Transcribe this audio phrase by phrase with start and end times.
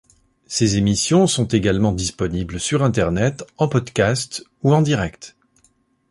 [0.47, 5.35] Ses émissions sont également disponibles sur internet en podcast ou en direct.